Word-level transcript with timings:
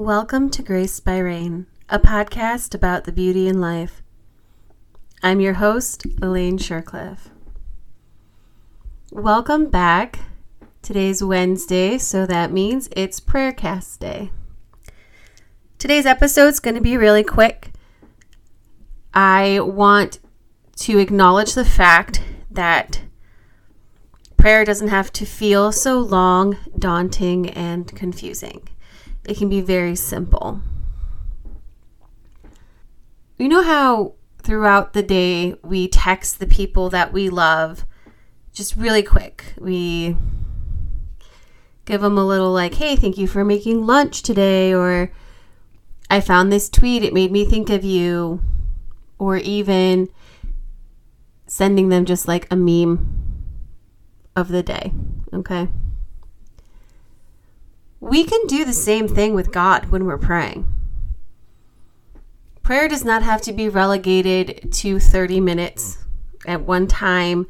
Welcome 0.00 0.48
to 0.52 0.62
Grace 0.62 0.98
by 0.98 1.18
Rain, 1.18 1.66
a 1.90 1.98
podcast 1.98 2.74
about 2.74 3.04
the 3.04 3.12
beauty 3.12 3.46
in 3.48 3.60
life. 3.60 4.00
I'm 5.22 5.42
your 5.42 5.52
host, 5.52 6.06
Elaine 6.22 6.56
Shircliff. 6.56 7.28
Welcome 9.12 9.68
back. 9.68 10.20
Today's 10.80 11.22
Wednesday, 11.22 11.98
so 11.98 12.24
that 12.24 12.50
means 12.50 12.88
it's 12.96 13.20
Prayercast 13.20 13.98
Day. 13.98 14.30
Today's 15.76 16.06
episode 16.06 16.48
is 16.48 16.60
going 16.60 16.76
to 16.76 16.80
be 16.80 16.96
really 16.96 17.22
quick. 17.22 17.70
I 19.12 19.60
want 19.60 20.18
to 20.76 20.96
acknowledge 20.96 21.52
the 21.52 21.66
fact 21.66 22.22
that 22.50 23.02
prayer 24.38 24.64
doesn't 24.64 24.88
have 24.88 25.12
to 25.12 25.26
feel 25.26 25.72
so 25.72 25.98
long, 25.98 26.56
daunting, 26.78 27.50
and 27.50 27.94
confusing. 27.94 28.66
It 29.24 29.36
can 29.36 29.48
be 29.48 29.60
very 29.60 29.94
simple. 29.96 30.60
You 33.38 33.48
know 33.48 33.62
how 33.62 34.14
throughout 34.42 34.92
the 34.92 35.02
day 35.02 35.54
we 35.62 35.88
text 35.88 36.38
the 36.38 36.46
people 36.46 36.90
that 36.90 37.12
we 37.12 37.28
love 37.30 37.84
just 38.52 38.76
really 38.76 39.02
quick. 39.02 39.54
We 39.58 40.16
give 41.84 42.00
them 42.00 42.18
a 42.18 42.26
little 42.26 42.52
like, 42.52 42.74
hey, 42.74 42.96
thank 42.96 43.18
you 43.18 43.26
for 43.26 43.44
making 43.44 43.86
lunch 43.86 44.22
today, 44.22 44.74
or 44.74 45.10
I 46.08 46.20
found 46.20 46.52
this 46.52 46.68
tweet, 46.68 47.02
it 47.02 47.14
made 47.14 47.32
me 47.32 47.44
think 47.44 47.70
of 47.70 47.84
you, 47.84 48.42
or 49.18 49.36
even 49.36 50.08
sending 51.46 51.88
them 51.88 52.04
just 52.04 52.28
like 52.28 52.46
a 52.50 52.56
meme 52.56 53.06
of 54.36 54.48
the 54.48 54.62
day. 54.62 54.92
Okay. 55.32 55.68
We 58.00 58.24
can 58.24 58.46
do 58.46 58.64
the 58.64 58.72
same 58.72 59.06
thing 59.06 59.34
with 59.34 59.52
God 59.52 59.90
when 59.90 60.06
we're 60.06 60.18
praying. 60.18 60.66
Prayer 62.62 62.88
does 62.88 63.04
not 63.04 63.22
have 63.22 63.42
to 63.42 63.52
be 63.52 63.68
relegated 63.68 64.72
to 64.72 64.98
30 64.98 65.40
minutes 65.40 65.98
at 66.46 66.62
one 66.62 66.86
time. 66.86 67.46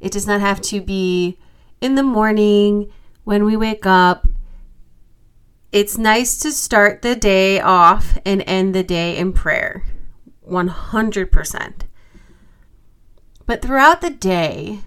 It 0.00 0.12
does 0.12 0.26
not 0.26 0.40
have 0.40 0.60
to 0.62 0.80
be 0.80 1.38
in 1.80 1.94
the 1.94 2.02
morning 2.02 2.92
when 3.24 3.44
we 3.44 3.56
wake 3.56 3.86
up. 3.86 4.26
It's 5.72 5.96
nice 5.96 6.38
to 6.38 6.52
start 6.52 7.02
the 7.02 7.16
day 7.16 7.60
off 7.60 8.18
and 8.24 8.44
end 8.46 8.74
the 8.74 8.82
day 8.82 9.16
in 9.16 9.32
prayer. 9.32 9.84
100%. 10.48 11.72
But 13.46 13.62
throughout 13.62 14.00
the 14.00 14.10
day, 14.10 14.80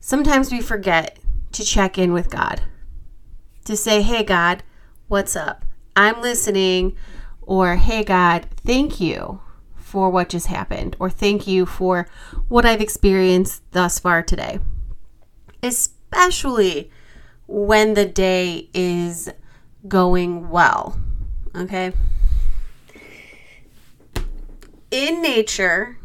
sometimes 0.00 0.50
we 0.50 0.60
forget 0.60 1.18
to 1.52 1.64
check 1.64 1.98
in 1.98 2.12
with 2.12 2.30
God, 2.30 2.62
to 3.64 3.76
say, 3.76 4.02
Hey, 4.02 4.22
God, 4.22 4.62
what's 5.08 5.36
up? 5.36 5.64
I'm 5.94 6.20
listening. 6.20 6.96
Or, 7.42 7.76
Hey, 7.76 8.04
God, 8.04 8.46
thank 8.64 9.00
you 9.00 9.40
for 9.76 10.10
what 10.10 10.28
just 10.28 10.46
happened. 10.46 10.96
Or, 10.98 11.10
thank 11.10 11.46
you 11.46 11.66
for 11.66 12.08
what 12.48 12.64
I've 12.64 12.80
experienced 12.80 13.62
thus 13.72 13.98
far 13.98 14.22
today. 14.22 14.58
Especially 15.62 16.90
when 17.46 17.94
the 17.94 18.06
day 18.06 18.68
is 18.72 19.30
going 19.86 20.48
well. 20.48 20.98
Okay? 21.54 21.92
In 24.90 25.22
nature, 25.22 25.98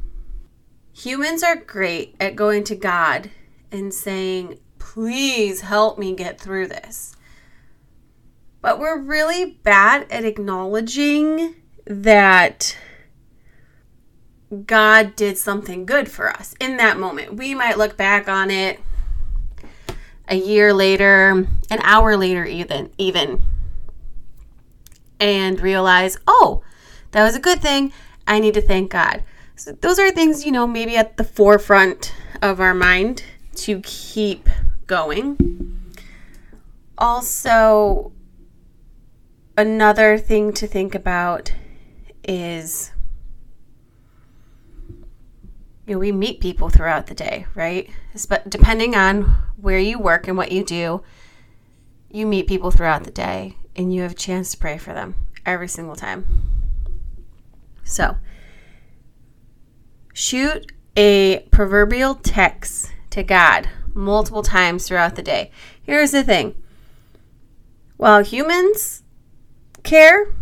humans 0.93 1.43
are 1.43 1.55
great 1.55 2.15
at 2.19 2.35
going 2.35 2.63
to 2.65 2.75
God 2.75 3.29
and 3.71 3.93
saying, 3.93 4.59
please 4.79 5.61
help 5.61 5.99
me 5.99 6.15
get 6.15 6.39
through 6.39 6.67
this. 6.67 7.16
But 8.61 8.79
we're 8.79 8.99
really 8.99 9.59
bad 9.63 10.11
at 10.11 10.25
acknowledging 10.25 11.55
that 11.85 12.77
God 14.65 15.15
did 15.15 15.37
something 15.37 15.85
good 15.85 16.09
for 16.09 16.29
us 16.29 16.55
in 16.59 16.77
that 16.77 16.97
moment. 16.97 17.35
We 17.35 17.53
might 17.53 17.77
look 17.77 17.97
back 17.97 18.27
on 18.27 18.49
it 18.49 18.79
a 20.27 20.35
year 20.35 20.73
later, 20.73 21.47
an 21.69 21.79
hour 21.81 22.17
later 22.17 22.45
even 22.45 22.89
even 22.97 23.41
and 25.19 25.59
realize, 25.59 26.17
"Oh, 26.27 26.63
that 27.11 27.23
was 27.23 27.35
a 27.35 27.39
good 27.39 27.61
thing. 27.61 27.91
I 28.27 28.39
need 28.39 28.53
to 28.53 28.61
thank 28.61 28.91
God." 28.91 29.23
So 29.55 29.71
those 29.71 29.99
are 29.99 30.11
things, 30.11 30.45
you 30.45 30.51
know, 30.51 30.67
maybe 30.67 30.95
at 30.95 31.17
the 31.17 31.23
forefront 31.23 32.13
of 32.41 32.59
our 32.61 32.73
mind 32.73 33.23
to 33.55 33.81
keep 33.81 34.49
going. 34.85 35.37
Also, 36.97 38.11
another 39.57 40.19
thing 40.19 40.53
to 40.53 40.67
think 40.67 40.93
about 40.93 41.51
is 42.23 42.91
you 45.87 45.93
know, 45.93 45.99
we 45.99 46.11
meet 46.11 46.39
people 46.39 46.69
throughout 46.69 47.07
the 47.07 47.15
day, 47.15 47.47
right? 47.55 47.89
But 48.29 48.49
depending 48.49 48.93
on 48.95 49.21
where 49.55 49.79
you 49.79 49.97
work 49.97 50.27
and 50.27 50.37
what 50.37 50.51
you 50.51 50.63
do, 50.63 51.01
you 52.11 52.27
meet 52.27 52.47
people 52.47 52.71
throughout 52.71 53.05
the 53.05 53.11
day 53.11 53.55
and 53.75 53.93
you 53.93 54.01
have 54.01 54.11
a 54.11 54.15
chance 54.15 54.51
to 54.51 54.57
pray 54.57 54.77
for 54.77 54.93
them 54.93 55.15
every 55.45 55.67
single 55.67 55.95
time. 55.95 56.25
So, 57.85 58.17
shoot 60.13 60.71
a 60.97 61.39
proverbial 61.51 62.15
text 62.15 62.91
to 63.11 63.23
God 63.23 63.69
multiple 63.93 64.43
times 64.43 64.87
throughout 64.87 65.15
the 65.15 65.23
day. 65.23 65.51
Here's 65.81 66.11
the 66.11 66.23
thing 66.23 66.53
while 67.95 68.23
humans 68.23 69.03
care, 69.87 70.33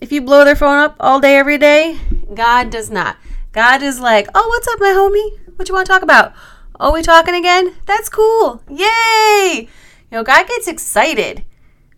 if 0.00 0.12
you 0.12 0.22
blow 0.22 0.44
their 0.44 0.56
phone 0.56 0.78
up 0.78 0.96
all 1.00 1.20
day, 1.20 1.36
every 1.36 1.58
day, 1.58 1.98
God 2.34 2.70
does 2.70 2.90
not. 2.90 3.16
God 3.50 3.82
is 3.82 4.00
like, 4.00 4.28
oh, 4.34 4.48
what's 4.48 4.68
up, 4.68 4.80
my 4.80 4.92
homie? 4.92 5.56
What 5.56 5.68
you 5.68 5.74
want 5.74 5.86
to 5.86 5.92
talk 5.92 6.02
about? 6.02 6.32
Oh, 6.80 6.92
we 6.92 7.02
talking 7.02 7.34
again? 7.34 7.74
That's 7.84 8.08
cool. 8.08 8.62
Yay! 8.68 9.68
You 10.10 10.18
know, 10.18 10.24
God 10.24 10.46
gets 10.46 10.68
excited 10.68 11.44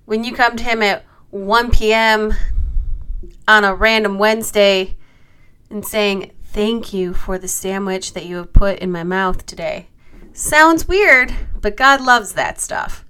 when 0.06 0.25
you 0.25 0.34
come 0.34 0.56
to 0.56 0.64
Him 0.64 0.82
at 0.82 1.04
1 1.31 1.70
p.m. 1.70 2.34
on 3.47 3.64
a 3.64 3.75
random 3.75 4.19
Wednesday 4.19 4.97
and 5.70 5.84
saying, 5.84 6.32
Thank 6.44 6.93
you 6.93 7.14
for 7.14 7.37
the 7.37 7.48
sandwich 7.48 8.12
that 8.12 8.26
you 8.26 8.37
have 8.37 8.53
put 8.53 8.78
in 8.78 8.93
my 8.93 9.03
mouth 9.03 9.44
today. 9.44 9.88
Sounds 10.32 10.87
weird, 10.87 11.34
but 11.60 11.76
God 11.76 12.00
loves 12.00 12.32
that 12.32 12.60
stuff. 12.60 13.03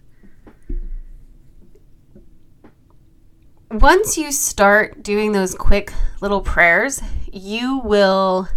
Once 3.81 4.17
you 4.17 4.31
start 4.31 5.03
doing 5.03 5.33
those 5.33 5.55
quick 5.55 5.93
little 6.21 6.41
prayers, 6.41 7.03
you 7.33 7.79
will 7.81 8.49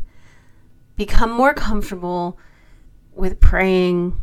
become 0.96 1.32
more 1.32 1.56
comfortable 1.56 2.38
with 3.16 3.40
praying 3.40 4.16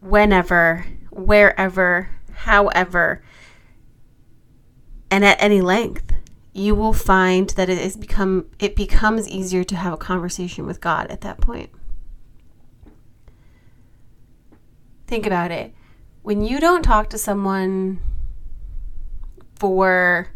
whenever, 0.00 0.86
wherever, 1.10 2.08
however, 2.32 3.22
and 5.10 5.24
at 5.24 5.42
any 5.42 5.60
length. 5.60 6.12
You 6.52 6.76
will 6.76 6.92
find 6.92 7.50
that 7.50 7.68
it 7.68 7.78
is 7.78 7.96
become 7.96 8.46
it 8.60 8.76
becomes 8.76 9.28
easier 9.28 9.64
to 9.64 9.74
have 9.76 9.92
a 9.92 9.96
conversation 9.96 10.64
with 10.64 10.80
God 10.80 11.10
at 11.10 11.22
that 11.22 11.40
point. 11.40 11.70
think 15.08 15.26
about 15.26 15.50
it. 15.50 15.74
When 16.22 16.40
you 16.40 16.60
don't 16.60 16.82
talk 16.84 17.10
to 17.10 17.18
someone 17.18 18.00
for 19.60 20.28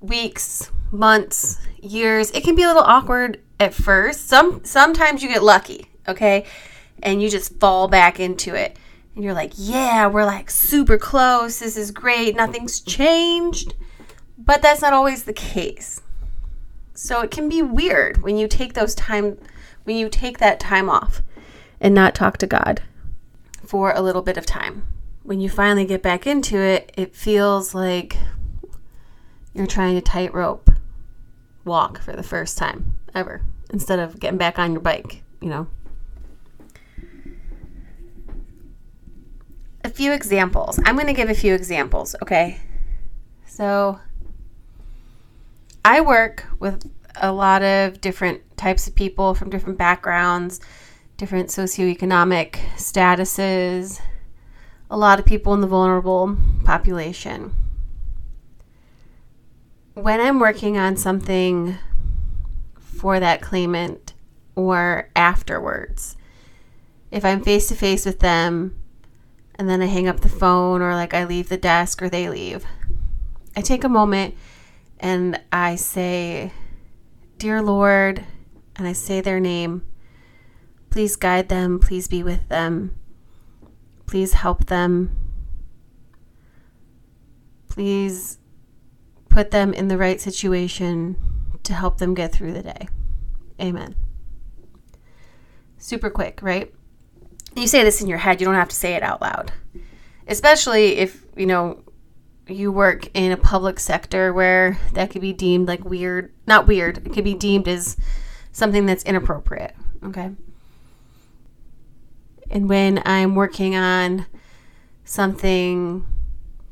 weeks, 0.00 0.72
months, 0.90 1.64
years, 1.80 2.32
it 2.32 2.42
can 2.42 2.56
be 2.56 2.64
a 2.64 2.66
little 2.66 2.82
awkward 2.82 3.40
at 3.60 3.72
first. 3.72 4.28
Some 4.28 4.64
sometimes 4.64 5.22
you 5.22 5.28
get 5.28 5.42
lucky, 5.42 5.88
okay? 6.08 6.44
And 7.02 7.22
you 7.22 7.30
just 7.30 7.58
fall 7.60 7.86
back 7.86 8.18
into 8.18 8.54
it. 8.54 8.76
And 9.14 9.22
you're 9.22 9.34
like, 9.34 9.52
"Yeah, 9.54 10.08
we're 10.08 10.24
like 10.24 10.50
super 10.50 10.98
close. 10.98 11.60
This 11.60 11.76
is 11.76 11.92
great. 11.92 12.34
Nothing's 12.34 12.80
changed." 12.80 13.74
But 14.36 14.60
that's 14.60 14.82
not 14.82 14.92
always 14.92 15.22
the 15.22 15.32
case. 15.32 16.00
So 16.92 17.20
it 17.20 17.30
can 17.30 17.48
be 17.48 17.62
weird 17.62 18.22
when 18.22 18.36
you 18.36 18.48
take 18.48 18.74
those 18.74 18.96
time 18.96 19.38
when 19.84 19.96
you 19.96 20.08
take 20.08 20.38
that 20.38 20.58
time 20.58 20.90
off 20.90 21.22
and 21.80 21.94
not 21.94 22.16
talk 22.16 22.38
to 22.38 22.46
God 22.48 22.82
for 23.64 23.92
a 23.92 24.02
little 24.02 24.22
bit 24.22 24.36
of 24.36 24.44
time. 24.44 24.86
When 25.24 25.40
you 25.40 25.48
finally 25.48 25.84
get 25.84 26.02
back 26.02 26.26
into 26.26 26.58
it, 26.58 26.92
it 26.96 27.16
feels 27.16 27.74
like 27.74 28.16
you're 29.52 29.66
trying 29.66 29.94
to 29.96 30.00
tightrope 30.00 30.70
walk 31.64 32.00
for 32.00 32.12
the 32.12 32.22
first 32.22 32.58
time 32.58 32.98
ever 33.14 33.42
instead 33.70 33.98
of 33.98 34.20
getting 34.20 34.38
back 34.38 34.58
on 34.58 34.72
your 34.72 34.80
bike, 34.80 35.24
you 35.40 35.48
know. 35.48 35.66
A 39.82 39.88
few 39.88 40.12
examples. 40.12 40.78
I'm 40.84 40.94
going 40.94 41.08
to 41.08 41.12
give 41.12 41.28
a 41.28 41.34
few 41.34 41.54
examples, 41.54 42.14
okay? 42.22 42.60
So, 43.46 43.98
I 45.84 46.00
work 46.00 46.46
with 46.58 46.90
a 47.20 47.32
lot 47.32 47.62
of 47.62 48.00
different 48.00 48.42
types 48.56 48.86
of 48.86 48.94
people 48.94 49.34
from 49.34 49.50
different 49.50 49.78
backgrounds 49.78 50.60
different 51.16 51.48
socioeconomic 51.48 52.52
statuses, 52.76 54.00
a 54.90 54.96
lot 54.96 55.18
of 55.18 55.24
people 55.24 55.54
in 55.54 55.60
the 55.60 55.66
vulnerable 55.66 56.36
population. 56.64 57.54
when 59.94 60.20
I'm 60.20 60.40
working 60.40 60.76
on 60.76 60.96
something 60.96 61.78
for 62.80 63.20
that 63.20 63.40
claimant 63.40 64.12
or 64.56 65.08
afterwards, 65.14 66.16
if 67.12 67.24
I'm 67.24 67.42
face 67.42 67.68
to 67.68 67.76
face 67.76 68.04
with 68.04 68.18
them 68.18 68.76
and 69.54 69.68
then 69.68 69.80
I 69.80 69.86
hang 69.86 70.08
up 70.08 70.20
the 70.20 70.28
phone 70.28 70.82
or 70.82 70.94
like 70.94 71.14
I 71.14 71.24
leave 71.24 71.48
the 71.48 71.56
desk 71.56 72.02
or 72.02 72.08
they 72.08 72.28
leave, 72.28 72.64
I 73.56 73.60
take 73.60 73.84
a 73.84 73.88
moment 73.88 74.34
and 74.98 75.40
I 75.52 75.76
say, 75.76 76.52
Dear 77.38 77.62
Lord, 77.62 78.24
and 78.76 78.88
I 78.88 78.92
say 78.92 79.20
their 79.20 79.38
name. 79.38 79.86
Please 80.90 81.14
guide 81.14 81.48
them. 81.48 81.78
Please 81.78 82.08
be 82.08 82.22
with 82.22 82.48
them. 82.48 82.96
Please 84.06 84.34
help 84.34 84.66
them. 84.66 85.16
Please 87.68 88.38
put 89.28 89.50
them 89.50 89.74
in 89.74 89.88
the 89.88 89.98
right 89.98 90.20
situation 90.20 91.16
to 91.64 91.74
help 91.74 91.98
them 91.98 92.14
get 92.14 92.32
through 92.32 92.52
the 92.52 92.62
day. 92.62 92.88
Amen. 93.60 93.96
Super 95.78 96.10
quick, 96.10 96.40
right? 96.42 96.72
You 97.56 97.66
say 97.66 97.82
this 97.84 98.00
in 98.00 98.08
your 98.08 98.18
head, 98.18 98.40
you 98.40 98.46
don't 98.46 98.54
have 98.54 98.68
to 98.68 98.76
say 98.76 98.94
it 98.94 99.02
out 99.02 99.20
loud. 99.20 99.52
Especially 100.26 100.96
if, 100.96 101.24
you 101.36 101.46
know, 101.46 101.82
you 102.46 102.70
work 102.70 103.08
in 103.14 103.32
a 103.32 103.36
public 103.36 103.80
sector 103.80 104.32
where 104.32 104.78
that 104.92 105.10
could 105.10 105.22
be 105.22 105.32
deemed 105.32 105.66
like 105.66 105.84
weird, 105.84 106.32
not 106.46 106.66
weird, 106.66 106.98
it 106.98 107.12
could 107.12 107.24
be 107.24 107.34
deemed 107.34 107.68
as 107.68 107.96
something 108.52 108.86
that's 108.86 109.02
inappropriate, 109.04 109.74
okay? 110.04 110.30
And 112.50 112.68
when 112.68 113.02
I'm 113.04 113.34
working 113.34 113.74
on 113.74 114.26
something 115.04 116.06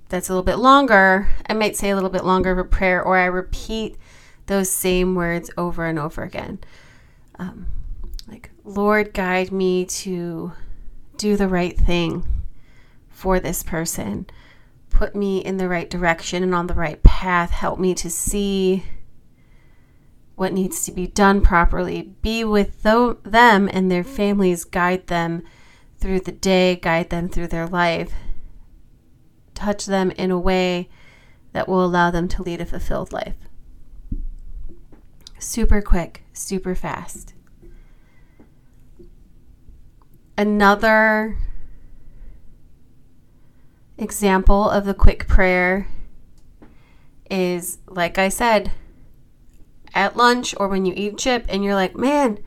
that's 0.08 0.28
a 0.28 0.32
little 0.32 0.44
bit 0.44 0.58
longer, 0.58 1.28
I 1.46 1.54
might 1.54 1.76
say 1.76 1.90
a 1.90 1.94
little 1.94 2.10
bit 2.10 2.24
longer 2.24 2.50
of 2.50 2.58
a 2.58 2.64
prayer 2.64 3.02
or 3.02 3.16
I 3.16 3.26
repeat 3.26 3.96
those 4.46 4.70
same 4.70 5.14
words 5.14 5.50
over 5.56 5.86
and 5.86 5.98
over 5.98 6.22
again. 6.22 6.58
Um, 7.38 7.66
like, 8.28 8.50
Lord, 8.64 9.14
guide 9.14 9.52
me 9.52 9.84
to 9.86 10.52
do 11.16 11.36
the 11.36 11.48
right 11.48 11.78
thing 11.78 12.26
for 13.08 13.40
this 13.40 13.62
person. 13.62 14.26
Put 14.90 15.16
me 15.16 15.38
in 15.38 15.56
the 15.56 15.68
right 15.68 15.88
direction 15.88 16.42
and 16.42 16.54
on 16.54 16.66
the 16.66 16.74
right 16.74 17.02
path. 17.02 17.50
Help 17.50 17.78
me 17.78 17.94
to 17.94 18.10
see 18.10 18.84
what 20.34 20.52
needs 20.52 20.84
to 20.84 20.92
be 20.92 21.06
done 21.06 21.40
properly. 21.40 22.14
Be 22.20 22.44
with 22.44 22.82
them 22.82 23.70
and 23.72 23.90
their 23.90 24.04
families. 24.04 24.64
Guide 24.64 25.06
them 25.06 25.42
through 26.02 26.18
the 26.18 26.32
day, 26.32 26.74
guide 26.74 27.10
them 27.10 27.28
through 27.28 27.46
their 27.46 27.68
life. 27.68 28.12
Touch 29.54 29.86
them 29.86 30.10
in 30.10 30.32
a 30.32 30.38
way 30.38 30.88
that 31.52 31.68
will 31.68 31.84
allow 31.84 32.10
them 32.10 32.26
to 32.26 32.42
lead 32.42 32.60
a 32.60 32.66
fulfilled 32.66 33.12
life. 33.12 33.36
Super 35.38 35.80
quick, 35.80 36.24
super 36.32 36.74
fast. 36.74 37.34
Another 40.36 41.38
example 43.96 44.68
of 44.68 44.84
the 44.84 44.94
quick 44.94 45.28
prayer 45.28 45.86
is 47.30 47.78
like 47.86 48.18
I 48.18 48.28
said, 48.28 48.72
at 49.94 50.16
lunch 50.16 50.52
or 50.58 50.66
when 50.66 50.84
you 50.84 50.94
eat 50.96 51.18
chip 51.18 51.44
and 51.48 51.62
you're 51.62 51.76
like, 51.76 51.94
man, 51.94 52.38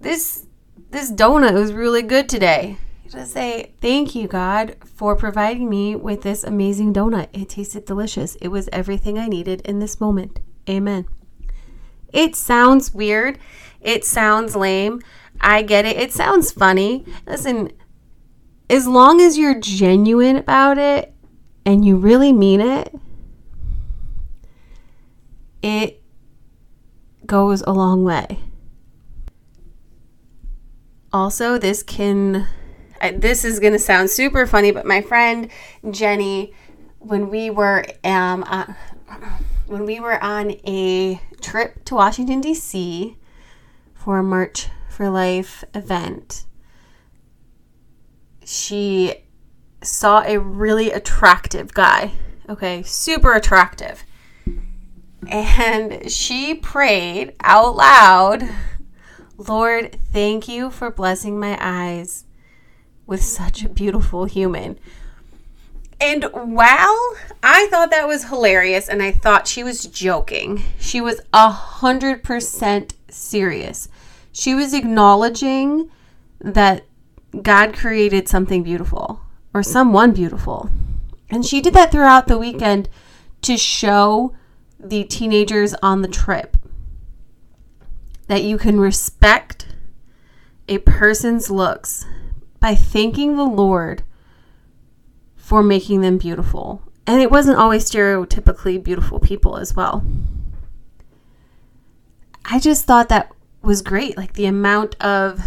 this 0.00 0.47
this 0.90 1.10
donut 1.12 1.54
was 1.54 1.72
really 1.72 2.02
good 2.02 2.28
today. 2.28 2.78
You 3.04 3.10
just 3.10 3.32
say, 3.32 3.72
Thank 3.80 4.14
you, 4.14 4.26
God, 4.26 4.76
for 4.84 5.16
providing 5.16 5.68
me 5.68 5.94
with 5.96 6.22
this 6.22 6.44
amazing 6.44 6.92
donut. 6.94 7.28
It 7.32 7.50
tasted 7.50 7.84
delicious. 7.84 8.36
It 8.36 8.48
was 8.48 8.68
everything 8.72 9.18
I 9.18 9.28
needed 9.28 9.60
in 9.62 9.78
this 9.78 10.00
moment. 10.00 10.40
Amen. 10.68 11.06
It 12.12 12.36
sounds 12.36 12.94
weird. 12.94 13.38
It 13.80 14.04
sounds 14.04 14.56
lame. 14.56 15.00
I 15.40 15.62
get 15.62 15.84
it. 15.84 15.96
It 15.96 16.12
sounds 16.12 16.50
funny. 16.50 17.04
Listen, 17.26 17.70
as 18.70 18.86
long 18.86 19.20
as 19.20 19.38
you're 19.38 19.58
genuine 19.58 20.36
about 20.36 20.78
it 20.78 21.14
and 21.64 21.84
you 21.84 21.96
really 21.96 22.32
mean 22.32 22.60
it, 22.60 22.94
it 25.62 26.02
goes 27.26 27.62
a 27.62 27.72
long 27.72 28.04
way. 28.04 28.38
Also, 31.12 31.58
this 31.58 31.82
can, 31.82 32.46
I, 33.00 33.12
this 33.12 33.44
is 33.44 33.60
going 33.60 33.72
to 33.72 33.78
sound 33.78 34.10
super 34.10 34.46
funny, 34.46 34.70
but 34.70 34.84
my 34.84 35.00
friend 35.00 35.50
Jenny, 35.90 36.52
when 36.98 37.30
we 37.30 37.50
were, 37.50 37.84
um, 38.04 38.44
uh, 38.46 38.72
when 39.66 39.84
we 39.84 40.00
were 40.00 40.22
on 40.22 40.52
a 40.66 41.20
trip 41.40 41.84
to 41.86 41.94
Washington, 41.94 42.40
D.C. 42.40 43.16
for 43.94 44.18
a 44.18 44.22
March 44.22 44.68
for 44.90 45.08
Life 45.08 45.64
event, 45.74 46.44
she 48.44 49.14
saw 49.82 50.22
a 50.22 50.38
really 50.38 50.90
attractive 50.90 51.72
guy. 51.74 52.12
Okay, 52.48 52.82
super 52.82 53.32
attractive. 53.34 54.04
And 55.26 56.10
she 56.10 56.54
prayed 56.54 57.34
out 57.40 57.76
loud, 57.76 58.48
Lord, 59.40 59.96
thank 60.12 60.48
you 60.48 60.68
for 60.68 60.90
blessing 60.90 61.38
my 61.38 61.56
eyes 61.60 62.24
with 63.06 63.22
such 63.22 63.62
a 63.62 63.68
beautiful 63.68 64.24
human. 64.24 64.80
And 66.00 66.24
while 66.32 67.16
I 67.40 67.68
thought 67.70 67.92
that 67.92 68.08
was 68.08 68.24
hilarious 68.24 68.88
and 68.88 69.00
I 69.00 69.12
thought 69.12 69.46
she 69.46 69.62
was 69.62 69.84
joking, 69.84 70.64
she 70.80 71.00
was 71.00 71.20
a 71.32 71.50
hundred 71.50 72.24
percent 72.24 72.94
serious. 73.08 73.88
She 74.32 74.56
was 74.56 74.74
acknowledging 74.74 75.88
that 76.40 76.84
God 77.40 77.74
created 77.74 78.28
something 78.28 78.64
beautiful 78.64 79.20
or 79.54 79.62
someone 79.62 80.12
beautiful. 80.12 80.68
And 81.30 81.46
she 81.46 81.60
did 81.60 81.74
that 81.74 81.92
throughout 81.92 82.26
the 82.26 82.38
weekend 82.38 82.88
to 83.42 83.56
show 83.56 84.34
the 84.80 85.04
teenagers 85.04 85.74
on 85.74 86.02
the 86.02 86.08
trip 86.08 86.56
that 88.28 88.44
you 88.44 88.56
can 88.56 88.78
respect 88.78 89.66
a 90.68 90.78
person's 90.78 91.50
looks 91.50 92.06
by 92.60 92.74
thanking 92.74 93.36
the 93.36 93.44
Lord 93.44 94.02
for 95.36 95.62
making 95.62 96.02
them 96.02 96.18
beautiful. 96.18 96.82
And 97.06 97.22
it 97.22 97.30
wasn't 97.30 97.58
always 97.58 97.90
stereotypically 97.90 98.82
beautiful 98.82 99.18
people 99.18 99.56
as 99.56 99.74
well. 99.74 100.04
I 102.44 102.58
just 102.58 102.84
thought 102.84 103.08
that 103.08 103.32
was 103.62 103.82
great. 103.82 104.16
Like 104.16 104.34
the 104.34 104.46
amount 104.46 104.94
of 105.02 105.40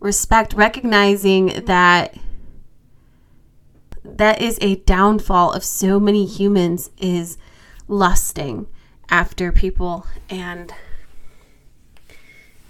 respect, 0.00 0.54
recognizing 0.54 1.64
that 1.66 2.16
that 4.02 4.40
is 4.40 4.58
a 4.60 4.76
downfall 4.76 5.52
of 5.52 5.62
so 5.62 6.00
many 6.00 6.26
humans 6.26 6.90
is 6.98 7.38
lusting 7.86 8.66
after 9.10 9.52
people 9.52 10.06
and 10.28 10.72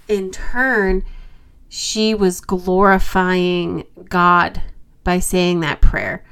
in 0.07 0.31
turn 0.31 1.03
she 1.69 2.13
was 2.13 2.39
glorifying 2.39 3.83
God 4.07 4.61
by 5.03 5.17
saying 5.17 5.61
that 5.61 5.81
prayer. 5.81 6.23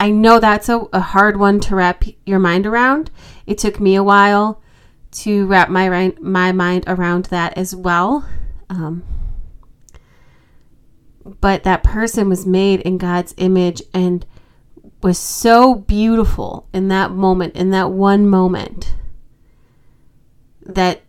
I 0.00 0.10
know 0.10 0.40
that's 0.40 0.70
a, 0.70 0.78
a, 0.94 1.00
hard 1.00 1.38
one 1.38 1.60
to 1.60 1.76
wrap 1.76 2.02
your 2.24 2.38
mind 2.38 2.66
around. 2.66 3.10
It 3.46 3.58
took 3.58 3.78
me 3.78 3.94
a 3.94 4.02
while 4.02 4.62
to 5.10 5.46
wrap 5.46 5.68
my 5.68 6.14
my 6.18 6.52
mind 6.52 6.84
around 6.86 7.26
that 7.26 7.58
as 7.58 7.76
well. 7.76 8.26
Um, 8.70 9.04
but 11.24 11.64
that 11.64 11.84
person 11.84 12.30
was 12.30 12.46
made 12.46 12.80
in 12.80 12.96
God's 12.96 13.34
image 13.36 13.82
and 13.92 14.24
was 15.02 15.18
so 15.18 15.74
beautiful 15.74 16.66
in 16.72 16.88
that 16.88 17.10
moment, 17.10 17.54
in 17.54 17.68
that 17.70 17.90
one 17.90 18.26
moment, 18.26 18.94
that 20.64 21.02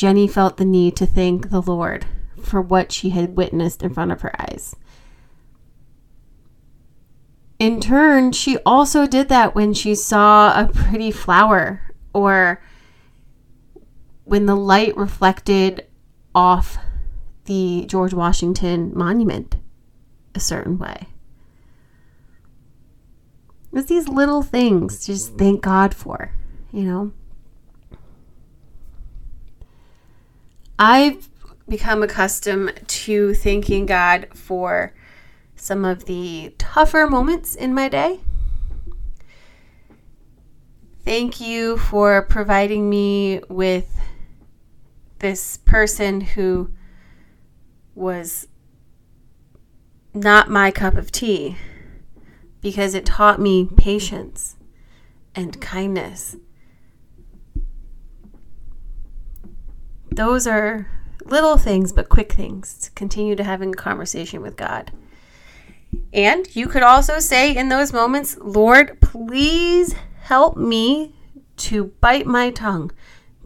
Jenny 0.00 0.26
felt 0.26 0.56
the 0.56 0.64
need 0.64 0.96
to 0.96 1.04
thank 1.04 1.50
the 1.50 1.60
Lord 1.60 2.06
for 2.42 2.62
what 2.62 2.90
she 2.90 3.10
had 3.10 3.36
witnessed 3.36 3.82
in 3.82 3.92
front 3.92 4.10
of 4.10 4.22
her 4.22 4.32
eyes. 4.40 4.74
In 7.58 7.82
turn, 7.82 8.32
she 8.32 8.56
also 8.64 9.06
did 9.06 9.28
that 9.28 9.54
when 9.54 9.74
she 9.74 9.94
saw 9.94 10.58
a 10.58 10.68
pretty 10.72 11.10
flower 11.10 11.82
or 12.14 12.62
when 14.24 14.46
the 14.46 14.56
light 14.56 14.96
reflected 14.96 15.86
off 16.34 16.78
the 17.44 17.84
George 17.86 18.14
Washington 18.14 18.92
monument 18.94 19.56
a 20.34 20.40
certain 20.40 20.78
way. 20.78 21.08
It's 23.74 23.90
these 23.90 24.08
little 24.08 24.42
things 24.42 25.00
to 25.00 25.12
just 25.12 25.36
thank 25.36 25.60
God 25.60 25.92
for, 25.92 26.32
you 26.72 26.84
know. 26.84 27.12
I've 30.82 31.28
become 31.68 32.02
accustomed 32.02 32.72
to 32.86 33.34
thanking 33.34 33.84
God 33.84 34.28
for 34.32 34.94
some 35.54 35.84
of 35.84 36.06
the 36.06 36.54
tougher 36.56 37.06
moments 37.06 37.54
in 37.54 37.74
my 37.74 37.90
day. 37.90 38.20
Thank 41.04 41.38
you 41.38 41.76
for 41.76 42.22
providing 42.22 42.88
me 42.88 43.42
with 43.50 43.94
this 45.18 45.58
person 45.58 46.22
who 46.22 46.70
was 47.94 48.48
not 50.14 50.48
my 50.48 50.70
cup 50.70 50.94
of 50.94 51.12
tea 51.12 51.58
because 52.62 52.94
it 52.94 53.04
taught 53.04 53.38
me 53.38 53.68
patience 53.76 54.56
and 55.34 55.60
kindness. 55.60 56.36
Those 60.20 60.46
are 60.46 60.86
little 61.24 61.56
things, 61.56 61.94
but 61.94 62.10
quick 62.10 62.30
things 62.30 62.76
to 62.80 62.90
continue 62.90 63.34
to 63.36 63.42
having 63.42 63.70
a 63.70 63.72
conversation 63.72 64.42
with 64.42 64.54
God. 64.54 64.92
And 66.12 66.54
you 66.54 66.66
could 66.66 66.82
also 66.82 67.20
say 67.20 67.56
in 67.56 67.70
those 67.70 67.94
moments, 67.94 68.36
Lord, 68.38 69.00
please 69.00 69.94
help 70.20 70.58
me 70.58 71.14
to 71.56 71.84
bite 72.02 72.26
my 72.26 72.50
tongue, 72.50 72.92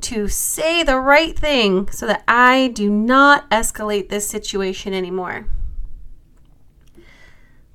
to 0.01 0.27
say 0.27 0.83
the 0.83 0.99
right 0.99 1.39
thing 1.39 1.89
so 1.91 2.09
that 2.09 2.25
I 2.27 2.73
do 2.75 2.91
not 2.91 3.49
escalate 3.51 4.09
this 4.09 4.29
situation 4.29 4.93
anymore. 4.93 5.47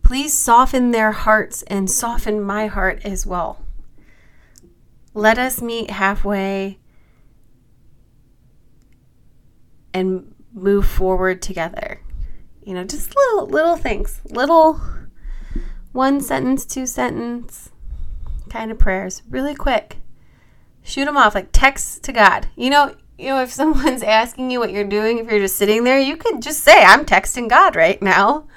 Please 0.04 0.38
soften 0.38 0.92
their 0.92 1.14
hearts 1.14 1.62
and 1.68 1.90
soften 1.90 2.42
my 2.42 2.68
heart 2.68 3.00
as 3.06 3.26
well. 3.26 3.64
Let 5.14 5.38
us 5.40 5.62
meet 5.62 5.90
halfway 5.90 6.80
and 9.94 10.34
move 10.54 10.86
forward 10.86 11.42
together. 11.42 12.02
You 12.64 12.74
know, 12.74 12.84
just 12.84 13.16
little 13.16 13.48
little 13.48 13.76
things, 13.76 14.22
little 14.26 14.82
one 15.92 16.22
sentence, 16.22 16.66
two 16.66 16.86
sentence 16.86 17.72
kind 18.50 18.72
of 18.72 18.80
prayers, 18.80 19.22
really 19.30 19.56
quick. 19.56 19.98
Shoot 20.84 21.06
them 21.06 21.18
off 21.18 21.36
like 21.36 21.50
text 21.52 22.04
to 22.04 22.12
God. 22.12 22.48
You 22.56 22.70
know, 22.70 22.96
you 23.18 23.28
know 23.28 23.42
if 23.42 23.52
someone's 23.54 24.04
asking 24.04 24.52
you 24.52 24.60
what 24.60 24.72
you're 24.72 24.84
doing, 24.84 25.20
if 25.20 25.30
you're 25.30 25.40
just 25.40 25.56
sitting 25.56 25.84
there, 25.84 26.00
you 26.00 26.18
could 26.18 26.42
just 26.42 26.64
say, 26.64 26.84
"I'm 26.84 27.06
texting 27.06 27.50
God 27.50 27.76
right 27.76 28.02
now." 28.02 28.48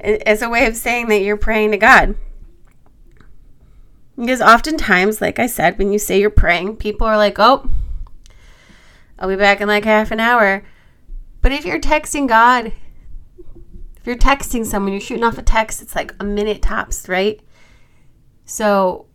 As 0.00 0.40
a 0.40 0.48
way 0.48 0.66
of 0.66 0.76
saying 0.76 1.08
that 1.08 1.20
you're 1.20 1.36
praying 1.36 1.72
to 1.72 1.76
God. 1.76 2.16
Because 4.16 4.40
oftentimes, 4.40 5.20
like 5.20 5.38
I 5.38 5.46
said, 5.46 5.76
when 5.78 5.92
you 5.92 5.98
say 5.98 6.18
you're 6.18 6.30
praying, 6.30 6.76
people 6.76 7.06
are 7.06 7.18
like, 7.18 7.38
"Oh, 7.38 7.68
I'll 9.20 9.28
be 9.28 9.36
back 9.36 9.60
in 9.60 9.68
like 9.68 9.84
half 9.84 10.10
an 10.10 10.20
hour." 10.20 10.64
But 11.42 11.52
if 11.52 11.64
you're 11.64 11.80
texting 11.80 12.28
God, 12.28 12.72
if 13.96 14.06
you're 14.06 14.16
texting 14.16 14.64
someone, 14.64 14.92
you're 14.92 15.00
shooting 15.00 15.24
off 15.24 15.38
a 15.38 15.42
text, 15.42 15.82
it's 15.82 15.94
like 15.94 16.14
a 16.18 16.24
minute 16.24 16.62
tops, 16.62 17.08
right? 17.08 17.40
So 18.44 19.06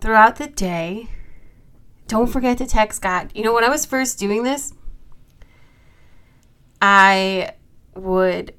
throughout 0.00 0.36
the 0.36 0.46
day, 0.46 1.08
don't 2.06 2.28
forget 2.28 2.58
to 2.58 2.66
text 2.66 3.02
God. 3.02 3.30
You 3.34 3.42
know, 3.42 3.52
when 3.52 3.64
I 3.64 3.68
was 3.68 3.84
first 3.84 4.18
doing 4.18 4.42
this, 4.42 4.72
I 6.80 7.52
would 7.94 8.54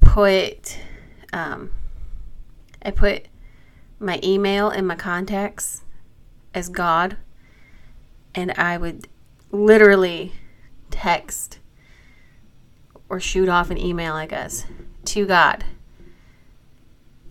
put, 0.00 0.78
um, 1.32 1.70
I 2.82 2.90
put 2.90 3.26
my 3.98 4.20
email 4.22 4.68
and 4.68 4.86
my 4.86 4.96
contacts 4.96 5.82
as 6.54 6.68
God, 6.68 7.16
and 8.34 8.52
I 8.52 8.76
would 8.76 9.08
literally 9.52 10.32
text 10.90 11.60
or 13.08 13.20
shoot 13.20 13.48
off 13.48 13.70
an 13.70 13.78
email, 13.78 14.14
I 14.14 14.26
guess, 14.26 14.64
to 15.04 15.26
God 15.26 15.64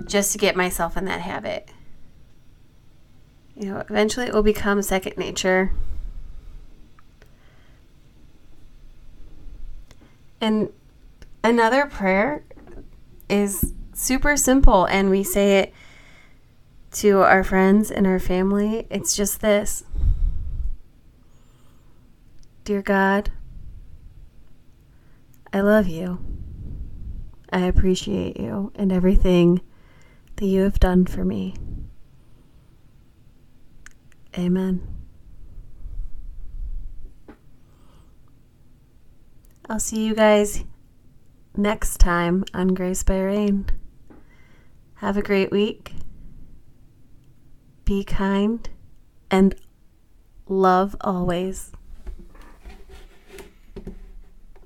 just 0.06 0.32
to 0.32 0.38
get 0.38 0.56
myself 0.56 0.96
in 0.96 1.06
that 1.06 1.22
habit. 1.22 1.70
You 3.56 3.74
know, 3.74 3.84
eventually 3.90 4.28
it 4.28 4.34
will 4.34 4.44
become 4.44 4.82
second 4.82 5.18
nature. 5.18 5.74
And 10.40 10.70
another 11.44 11.86
prayer 11.86 12.44
is 13.30 13.74
super 13.94 14.36
simple, 14.36 14.86
and 14.86 15.10
we 15.10 15.24
say 15.24 15.60
it 15.60 15.74
to 16.94 17.22
our 17.22 17.44
friends 17.44 17.92
and 17.92 18.08
our 18.08 18.20
family. 18.20 18.88
It's 18.90 19.16
just 19.16 19.42
this 19.42 19.84
Dear 22.64 22.84
God, 22.84 23.32
I 25.52 25.62
love 25.62 25.88
you. 25.88 26.20
I 27.52 27.62
appreciate 27.62 28.40
you 28.40 28.72
and 28.76 28.92
everything 28.92 29.62
that 30.36 30.46
you 30.46 30.62
have 30.62 30.80
done 30.80 31.06
for 31.06 31.26
me. 31.26 31.56
Amen. 34.38 34.88
I'll 39.68 39.80
see 39.80 40.06
you 40.06 40.14
guys 40.14 40.64
next 41.58 41.98
time 41.98 42.46
on 42.54 42.70
Grace 42.70 43.04
by 43.04 43.20
Rain. 43.20 43.66
Have 44.96 45.18
a 45.18 45.22
great 45.22 45.52
week. 45.52 45.94
Be 47.86 48.04
kind 48.04 48.70
and 49.32 49.56
love 50.48 50.96
always. 51.02 51.72